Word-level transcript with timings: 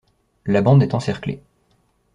La 0.47 0.63
bande 0.63 0.81
est 0.81 0.95
encerclée. 0.95 1.43